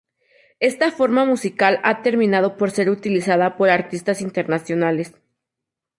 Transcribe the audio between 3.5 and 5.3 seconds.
por artistas internacionales.